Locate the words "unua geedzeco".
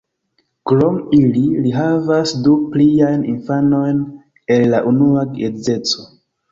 4.95-6.11